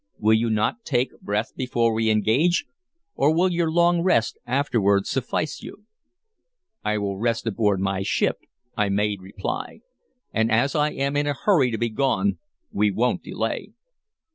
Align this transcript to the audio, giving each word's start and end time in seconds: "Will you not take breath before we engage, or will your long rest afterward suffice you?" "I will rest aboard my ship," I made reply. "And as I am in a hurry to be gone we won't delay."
"Will 0.17 0.33
you 0.33 0.49
not 0.49 0.83
take 0.83 1.11
breath 1.21 1.53
before 1.55 1.93
we 1.93 2.09
engage, 2.09 2.65
or 3.13 3.31
will 3.31 3.51
your 3.51 3.69
long 3.71 4.01
rest 4.01 4.35
afterward 4.47 5.05
suffice 5.05 5.61
you?" 5.61 5.85
"I 6.83 6.97
will 6.97 7.19
rest 7.19 7.45
aboard 7.45 7.79
my 7.79 8.01
ship," 8.01 8.39
I 8.75 8.89
made 8.89 9.21
reply. 9.21 9.81
"And 10.33 10.51
as 10.51 10.73
I 10.73 10.89
am 10.89 11.15
in 11.15 11.27
a 11.27 11.35
hurry 11.35 11.69
to 11.69 11.77
be 11.77 11.89
gone 11.89 12.39
we 12.71 12.89
won't 12.89 13.21
delay." 13.21 13.73